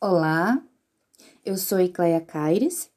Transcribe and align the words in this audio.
Olá, 0.00 0.64
eu 1.44 1.56
sou 1.56 1.80
Ecleia 1.80 2.20
Caires 2.20 2.88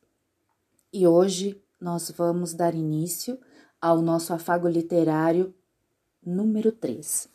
e 0.93 1.07
hoje 1.07 1.59
nós 1.79 2.11
vamos 2.11 2.53
dar 2.53 2.75
início 2.75 3.39
ao 3.81 4.03
nosso 4.03 4.31
afago 4.31 4.67
literário 4.67 5.51
número 6.23 6.71
3. 6.71 7.27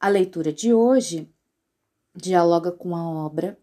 A 0.00 0.08
leitura 0.08 0.50
de 0.50 0.72
hoje 0.72 1.30
dialoga 2.14 2.72
com 2.72 2.96
a 2.96 3.06
obra 3.06 3.58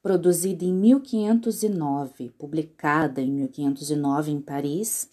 produzida 0.00 0.64
em 0.64 0.72
1509, 0.72 2.30
publicada 2.38 3.20
em 3.20 3.32
1509 3.32 4.30
em 4.30 4.40
Paris, 4.40 5.10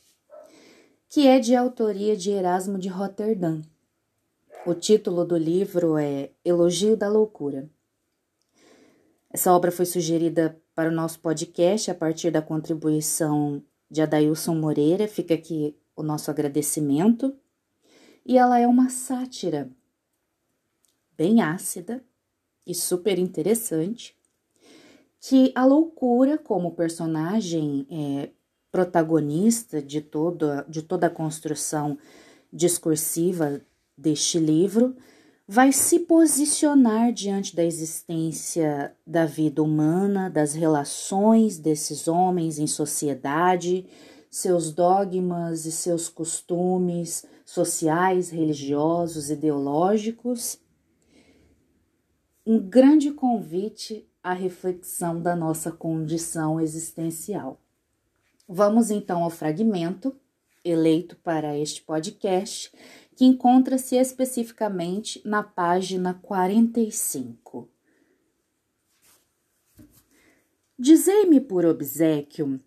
que 1.09 1.25
é 1.25 1.39
de 1.39 1.55
autoria 1.55 2.15
de 2.15 2.29
Erasmo 2.29 2.77
de 2.77 2.89
Roterdã. 2.89 3.59
O 4.67 4.75
título 4.75 5.25
do 5.25 5.35
livro 5.35 5.97
é 5.97 6.29
Elogio 6.45 6.95
da 6.95 7.09
Loucura. 7.09 7.67
Essa 9.33 9.53
obra 9.53 9.71
foi 9.71 9.85
sugerida 9.85 10.61
para 10.75 10.89
o 10.89 10.93
nosso 10.93 11.19
podcast 11.21 11.89
a 11.89 11.95
partir 11.95 12.31
da 12.31 12.41
contribuição 12.41 13.63
de 13.89 14.01
Adailson 14.01 14.55
Moreira, 14.55 15.07
fica 15.07 15.33
aqui 15.33 15.77
o 15.95 16.03
nosso 16.03 16.29
agradecimento. 16.29 17.33
E 18.25 18.37
ela 18.37 18.59
é 18.59 18.67
uma 18.67 18.89
sátira 18.89 19.71
bem 21.17 21.41
ácida 21.41 22.03
e 22.67 22.75
super 22.75 23.17
interessante, 23.17 24.17
que 25.19 25.51
a 25.55 25.65
loucura 25.65 26.37
como 26.37 26.75
personagem 26.75 27.87
é, 27.89 28.29
protagonista 28.69 29.81
de 29.81 30.01
toda, 30.01 30.65
de 30.67 30.81
toda 30.81 31.07
a 31.07 31.09
construção 31.09 31.97
discursiva 32.51 33.61
deste 33.97 34.39
livro, 34.39 34.95
vai 35.53 35.73
se 35.73 35.99
posicionar 35.99 37.11
diante 37.11 37.53
da 37.53 37.61
existência 37.61 38.95
da 39.05 39.25
vida 39.25 39.61
humana, 39.61 40.29
das 40.29 40.53
relações 40.53 41.57
desses 41.57 42.07
homens 42.07 42.57
em 42.57 42.65
sociedade, 42.65 43.85
seus 44.29 44.71
dogmas 44.71 45.65
e 45.65 45.71
seus 45.73 46.07
costumes 46.07 47.25
sociais, 47.43 48.29
religiosos, 48.29 49.29
ideológicos. 49.29 50.57
Um 52.45 52.57
grande 52.57 53.11
convite 53.11 54.09
à 54.23 54.31
reflexão 54.31 55.21
da 55.21 55.35
nossa 55.35 55.69
condição 55.69 56.61
existencial. 56.61 57.59
Vamos 58.47 58.89
então 58.89 59.21
ao 59.21 59.29
fragmento 59.29 60.15
eleito 60.63 61.15
para 61.17 61.57
este 61.57 61.81
podcast 61.81 62.71
que 63.15 63.25
encontra-se 63.25 63.95
especificamente 63.95 65.21
na 65.25 65.43
página 65.43 66.13
45. 66.13 67.69
Dizei-me 70.77 71.39
por 71.39 71.65
obsequio: 71.65 72.59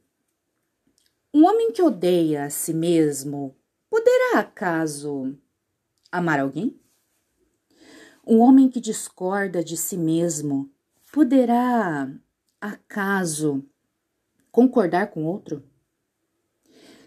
um 1.32 1.44
homem 1.44 1.72
que 1.72 1.82
odeia 1.82 2.44
a 2.44 2.50
si 2.50 2.72
mesmo 2.72 3.56
poderá 3.90 4.38
acaso 4.38 5.36
amar 6.12 6.38
alguém? 6.38 6.80
Um 8.24 8.38
homem 8.38 8.68
que 8.68 8.80
discorda 8.80 9.62
de 9.64 9.76
si 9.76 9.98
mesmo 9.98 10.72
poderá 11.12 12.08
acaso 12.60 13.68
concordar 14.50 15.10
com 15.10 15.24
outro? 15.24 15.68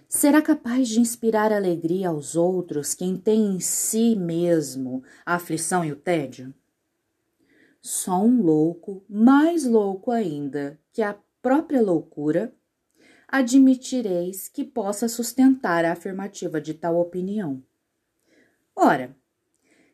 Será 0.10 0.42
capaz 0.42 0.88
de 0.88 1.02
inspirar 1.02 1.52
alegria 1.52 2.08
aos 2.08 2.36
outros 2.36 2.94
quem 2.94 3.18
tem 3.18 3.56
em 3.56 3.60
si 3.60 4.16
mesmo 4.16 5.04
a 5.26 5.36
aflição 5.36 5.84
e 5.84 5.92
o 5.92 5.98
tédio? 5.98 6.54
Só 7.82 8.22
um 8.24 8.42
louco, 8.42 9.04
mais 9.10 9.66
louco 9.66 10.10
ainda 10.10 10.80
que 10.94 11.02
a 11.02 11.18
própria 11.42 11.82
loucura, 11.82 12.54
admitireis 13.28 14.48
que 14.48 14.64
possa 14.64 15.10
sustentar 15.10 15.84
a 15.84 15.92
afirmativa 15.92 16.62
de 16.62 16.73
tal 16.73 16.98
opinião. 16.98 17.62
Ora, 18.73 19.14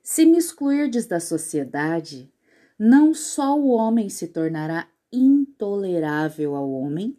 se 0.03 0.25
me 0.27 0.37
excluirdes 0.37 1.07
da 1.07 1.19
sociedade, 1.19 2.31
não 2.77 3.15
só 3.15 3.57
o 3.57 3.69
homem 3.69 4.09
se 4.09 4.27
tornará 4.27 4.87
intolerável 5.11 6.55
ao 6.55 6.71
homem, 6.71 7.17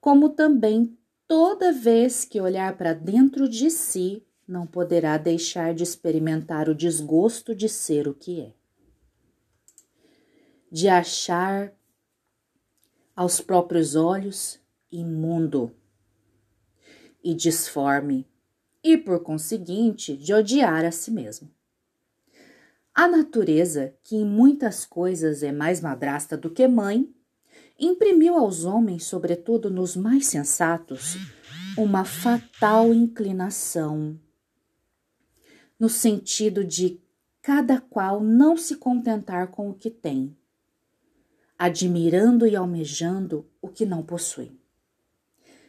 como 0.00 0.30
também 0.30 0.98
toda 1.32 1.72
vez 1.72 2.26
que 2.26 2.42
olhar 2.42 2.76
para 2.76 2.92
dentro 2.92 3.48
de 3.48 3.70
si, 3.70 4.22
não 4.46 4.66
poderá 4.66 5.16
deixar 5.16 5.72
de 5.72 5.82
experimentar 5.82 6.68
o 6.68 6.74
desgosto 6.74 7.54
de 7.54 7.70
ser 7.70 8.06
o 8.06 8.12
que 8.12 8.42
é. 8.42 8.52
De 10.70 10.88
achar 10.88 11.72
aos 13.16 13.40
próprios 13.40 13.96
olhos 13.96 14.60
imundo 14.90 15.74
e 17.24 17.32
disforme, 17.32 18.28
e 18.84 18.98
por 18.98 19.20
conseguinte 19.20 20.14
de 20.14 20.34
odiar 20.34 20.84
a 20.84 20.92
si 20.92 21.10
mesmo. 21.10 21.50
A 22.94 23.08
natureza, 23.08 23.94
que 24.04 24.16
em 24.16 24.26
muitas 24.26 24.84
coisas 24.84 25.42
é 25.42 25.50
mais 25.50 25.80
madrasta 25.80 26.36
do 26.36 26.50
que 26.50 26.68
mãe, 26.68 27.10
imprimiu 27.78 28.36
aos 28.36 28.64
homens, 28.64 29.04
sobretudo 29.04 29.70
nos 29.70 29.96
mais 29.96 30.26
sensatos, 30.26 31.16
uma 31.76 32.04
fatal 32.04 32.92
inclinação, 32.92 34.18
no 35.78 35.88
sentido 35.88 36.64
de 36.64 37.00
cada 37.40 37.80
qual 37.80 38.22
não 38.22 38.56
se 38.56 38.76
contentar 38.76 39.48
com 39.48 39.70
o 39.70 39.74
que 39.74 39.90
tem, 39.90 40.36
admirando 41.58 42.46
e 42.46 42.54
almejando 42.54 43.46
o 43.60 43.68
que 43.68 43.84
não 43.84 44.02
possui. 44.02 44.56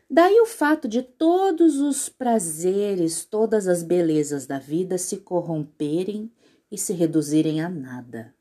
Daí 0.09 0.39
o 0.39 0.45
fato 0.45 0.87
de 0.87 1.01
todos 1.01 1.79
os 1.79 2.07
prazeres, 2.09 3.25
todas 3.25 3.67
as 3.67 3.81
belezas 3.81 4.45
da 4.45 4.59
vida 4.59 4.97
se 4.99 5.17
corromperem 5.17 6.31
e 6.71 6.77
se 6.77 6.93
reduzirem 6.93 7.61
a 7.61 7.69
nada. 7.69 8.35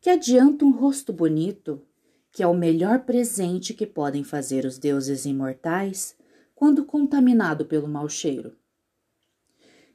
Que 0.00 0.10
adianta 0.10 0.64
um 0.64 0.70
rosto 0.70 1.12
bonito 1.12 1.82
que 2.38 2.42
é 2.44 2.46
o 2.46 2.54
melhor 2.54 3.00
presente 3.00 3.74
que 3.74 3.84
podem 3.84 4.22
fazer 4.22 4.64
os 4.64 4.78
deuses 4.78 5.24
imortais 5.24 6.14
quando 6.54 6.84
contaminado 6.84 7.64
pelo 7.64 7.88
mau 7.88 8.08
cheiro. 8.08 8.56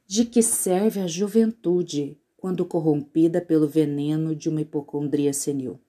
De 0.06 0.26
que 0.26 0.42
serve 0.42 1.00
a 1.00 1.06
juventude 1.06 2.20
quando 2.36 2.66
corrompida 2.66 3.40
pelo 3.40 3.66
veneno 3.66 4.36
de 4.36 4.50
uma 4.50 4.60
hipocondria 4.60 5.32
senil? 5.32 5.80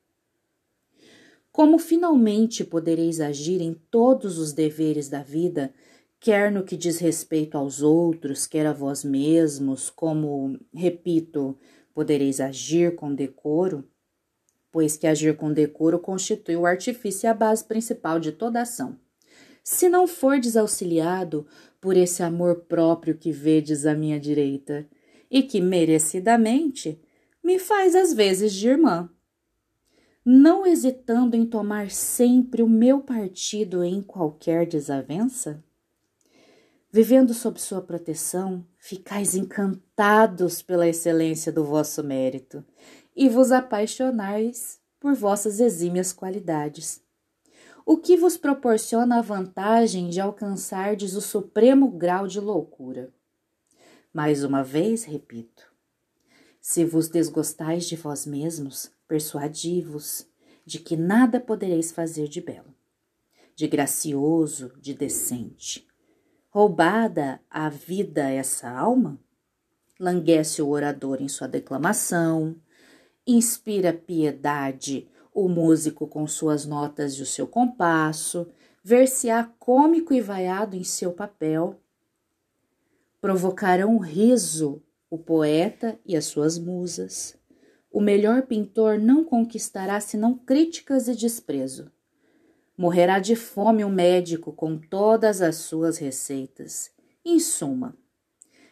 Como 1.51 1.77
finalmente 1.77 2.63
podereis 2.63 3.19
agir 3.19 3.59
em 3.59 3.73
todos 3.91 4.37
os 4.37 4.53
deveres 4.53 5.09
da 5.09 5.21
vida, 5.21 5.73
quer 6.21 6.49
no 6.49 6.63
que 6.63 6.77
diz 6.77 6.99
respeito 6.99 7.57
aos 7.57 7.81
outros, 7.81 8.47
quer 8.47 8.65
a 8.65 8.71
vós 8.71 9.03
mesmos, 9.03 9.89
como, 9.89 10.57
repito, 10.73 11.59
podereis 11.93 12.39
agir 12.39 12.95
com 12.95 13.13
decoro? 13.13 13.83
Pois 14.75 14.97
que 14.97 15.07
agir 15.07 15.37
com 15.37 15.53
decoro 15.53 15.97
constitui 15.97 16.57
o 16.57 16.65
artifício 16.65 17.27
e 17.27 17.29
a 17.29 17.33
base 17.33 17.63
principal 17.63 18.19
de 18.19 18.33
toda 18.33 18.61
ação. 18.61 18.99
Se 19.63 19.87
não 19.87 20.05
fordes 20.05 20.57
auxiliado 20.57 21.47
por 21.79 21.95
esse 21.95 22.21
amor 22.21 22.65
próprio 22.67 23.15
que 23.15 23.31
vedes 23.31 23.85
à 23.85 23.95
minha 23.95 24.19
direita, 24.19 24.85
e 25.31 25.43
que 25.43 25.61
merecidamente 25.61 26.99
me 27.41 27.57
faz 27.57 27.95
às 27.95 28.11
vezes 28.11 28.51
de 28.51 28.67
irmã, 28.67 29.09
não 30.25 30.67
hesitando 30.67 31.37
em 31.37 31.45
tomar 31.45 31.89
sempre 31.89 32.61
o 32.61 32.67
meu 32.67 32.99
partido 32.99 33.81
em 33.81 34.01
qualquer 34.01 34.67
desavença? 34.67 35.63
Vivendo 36.91 37.33
sob 37.33 37.61
sua 37.61 37.81
proteção, 37.81 38.65
ficais 38.77 39.35
encantados 39.35 40.61
pela 40.61 40.85
excelência 40.85 41.49
do 41.49 41.63
vosso 41.63 42.03
mérito 42.03 42.61
e 43.15 43.29
vos 43.29 43.51
apaixonais 43.51 44.79
por 44.99 45.13
vossas 45.13 45.59
exímias 45.59 46.11
qualidades. 46.11 47.01
O 47.85 47.97
que 47.97 48.17
vos 48.17 48.35
proporciona 48.35 49.19
a 49.19 49.21
vantagem 49.21 50.09
de 50.09 50.19
alcançardes 50.19 51.15
o 51.15 51.21
supremo 51.21 51.89
grau 51.91 52.27
de 52.27 52.39
loucura. 52.39 53.13
Mais 54.11 54.43
uma 54.43 54.63
vez 54.63 55.03
repito: 55.03 55.71
se 56.59 56.83
vos 56.83 57.07
desgostais 57.07 57.85
de 57.85 57.95
vós 57.95 58.25
mesmos, 58.25 58.91
persuadi-vos 59.07 60.27
de 60.65 60.79
que 60.79 60.97
nada 60.97 61.39
podereis 61.39 61.91
fazer 61.91 62.27
de 62.27 62.41
belo, 62.41 62.73
de 63.55 63.67
gracioso, 63.67 64.73
de 64.81 64.93
decente. 64.93 65.87
Roubada 66.49 67.39
a 67.49 67.69
vida 67.69 68.31
essa 68.31 68.69
alma? 68.69 69.19
Languece 69.99 70.61
o 70.61 70.69
orador 70.69 71.21
em 71.21 71.27
sua 71.27 71.47
declamação, 71.47 72.55
inspira 73.25 73.93
piedade 73.93 75.07
o 75.33 75.49
músico 75.49 76.07
com 76.07 76.25
suas 76.25 76.65
notas 76.65 77.15
e 77.15 77.21
o 77.21 77.25
seu 77.25 77.45
compasso, 77.45 78.47
ver-se-á 78.81 79.43
cômico 79.59 80.13
e 80.13 80.21
vaiado 80.21 80.77
em 80.77 80.83
seu 80.83 81.11
papel, 81.11 81.79
provocarão 83.19 83.97
riso 83.97 84.81
o 85.09 85.17
poeta 85.17 85.99
e 86.05 86.15
as 86.15 86.25
suas 86.25 86.57
musas. 86.57 87.37
o 87.91 88.01
melhor 88.01 88.41
pintor 88.41 88.99
não 88.99 89.23
conquistará 89.23 90.01
senão 90.01 90.37
críticas 90.37 91.07
e 91.07 91.15
desprezo. 91.15 91.89
Morrerá 92.77 93.19
de 93.19 93.37
fome 93.37 93.85
o 93.85 93.87
um 93.87 93.91
médico 93.91 94.51
com 94.51 94.77
todas 94.77 95.41
as 95.41 95.55
suas 95.55 95.97
receitas. 95.97 96.91
Em 97.23 97.39
suma, 97.39 97.95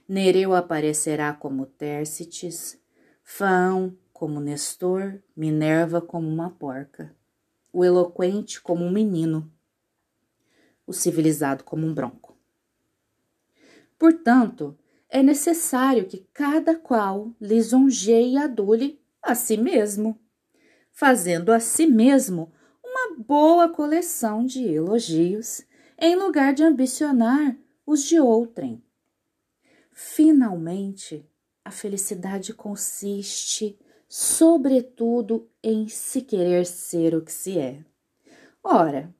Nereu 0.07 0.53
aparecerá 0.53 1.31
como 1.31 1.65
Tércites, 1.65 2.77
Faão 3.23 3.97
como 4.13 4.39
Nestor, 4.39 5.19
Minerva 5.35 5.99
como 5.99 6.29
uma 6.29 6.51
porca, 6.51 7.13
o 7.73 7.83
eloquente 7.83 8.61
como 8.61 8.85
um 8.85 8.91
menino, 8.91 9.51
o 10.85 10.93
civilizado 10.93 11.63
como 11.63 11.85
um 11.85 11.93
bronco. 11.93 12.37
Portanto, 13.97 14.77
é 15.09 15.23
necessário 15.23 16.05
que 16.05 16.27
cada 16.33 16.75
qual 16.75 17.35
lisonjeie 17.41 18.33
e 18.33 18.37
adule 18.37 19.01
a 19.21 19.33
si 19.33 19.57
mesmo, 19.57 20.19
fazendo 20.91 21.51
a 21.51 21.59
si 21.59 21.87
mesmo 21.87 22.53
uma 22.83 23.17
boa 23.17 23.69
coleção 23.69 24.45
de 24.45 24.63
elogios, 24.63 25.65
em 25.97 26.15
lugar 26.15 26.53
de 26.53 26.63
ambicionar 26.63 27.57
os 27.85 28.03
de 28.03 28.19
outrem. 28.19 28.83
Finalmente, 29.91 31.29
a 31.63 31.71
felicidade 31.71 32.53
consiste, 32.53 33.79
sobretudo, 34.15 35.49
em 35.63 35.87
se 35.87 36.21
querer 36.21 36.67
ser 36.67 37.15
o 37.15 37.21
que 37.23 37.31
se 37.31 37.57
é. 37.57 37.83
Ora, 38.63 39.11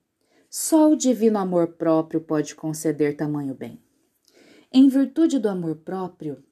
só 0.47 0.91
o 0.91 0.95
divino 0.95 1.39
amor 1.39 1.69
próprio 1.69 2.21
pode 2.21 2.53
conceder 2.53 3.17
tamanho 3.17 3.55
bem. 3.55 3.81
Em 4.71 4.87
virtude 4.87 5.39
do 5.39 5.49
amor 5.49 5.77
próprio, 5.77 6.43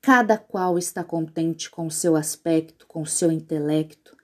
cada 0.00 0.38
qual 0.38 0.78
está 0.78 1.04
contente 1.04 1.68
com 1.68 1.90
seu 1.90 2.16
aspecto, 2.16 2.86
com 2.86 3.04
seu 3.04 3.30
intelecto, 3.30 4.16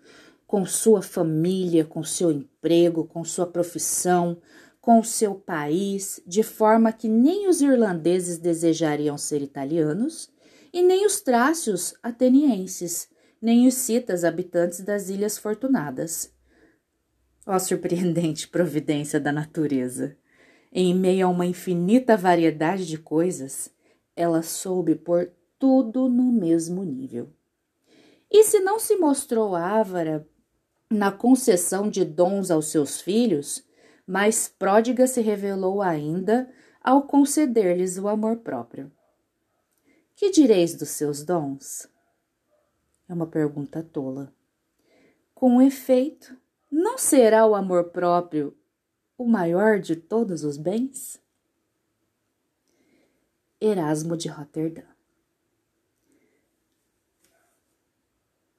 com 0.46 0.64
sua 0.64 1.02
família, 1.02 1.84
com 1.84 2.02
seu 2.02 2.32
emprego, 2.32 3.04
com 3.04 3.22
sua 3.22 3.46
profissão, 3.46 4.40
com 4.80 5.04
seu 5.04 5.34
país, 5.34 6.22
de 6.26 6.42
forma 6.42 6.90
que 6.90 7.06
nem 7.06 7.50
os 7.50 7.60
irlandeses 7.60 8.38
desejariam 8.38 9.18
ser 9.18 9.42
italianos, 9.42 10.30
e 10.72 10.82
nem 10.82 11.04
os 11.04 11.20
trácios 11.20 11.94
atenienses, 12.02 13.14
nem 13.40 13.66
os 13.66 13.74
citas 13.74 14.24
habitantes 14.24 14.80
das 14.80 15.08
Ilhas 15.08 15.38
Fortunadas. 15.38 16.32
Ó 17.46 17.58
surpreendente 17.60 18.48
providência 18.48 19.20
da 19.20 19.32
natureza! 19.32 20.16
Em 20.72 20.94
meio 20.94 21.26
a 21.26 21.30
uma 21.30 21.46
infinita 21.46 22.16
variedade 22.16 22.86
de 22.86 22.98
coisas, 22.98 23.70
ela 24.14 24.42
soube 24.42 24.94
pôr 24.94 25.30
tudo 25.58 26.08
no 26.08 26.30
mesmo 26.30 26.84
nível. 26.84 27.30
E 28.30 28.44
se 28.44 28.60
não 28.60 28.78
se 28.78 28.96
mostrou 28.96 29.54
ávara 29.54 30.28
na 30.90 31.10
concessão 31.10 31.88
de 31.88 32.04
dons 32.04 32.50
aos 32.50 32.66
seus 32.66 33.00
filhos, 33.00 33.64
mais 34.06 34.48
pródiga 34.48 35.06
se 35.06 35.20
revelou 35.20 35.80
ainda 35.80 36.50
ao 36.82 37.02
conceder-lhes 37.02 37.98
o 37.98 38.06
amor 38.06 38.38
próprio. 38.38 38.92
Que 40.14 40.30
direis 40.30 40.74
dos 40.74 40.90
seus 40.90 41.24
dons? 41.24 41.88
É 43.08 43.14
uma 43.14 43.26
pergunta 43.26 43.82
tola. 43.82 44.32
Com 45.34 45.60
efeito, 45.62 46.36
não 46.70 46.98
será 46.98 47.46
o 47.46 47.54
amor 47.54 47.90
próprio 47.90 48.56
o 49.18 49.26
maior 49.26 49.78
de 49.78 49.96
todos 49.96 50.44
os 50.44 50.56
bens? 50.56 51.20
Erasmo 53.60 54.16
de 54.16 54.28
Roterdã 54.28 54.95